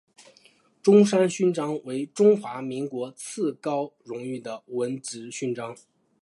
[0.81, 5.77] 中山勋章为中华民国次高荣誉的文职勋章。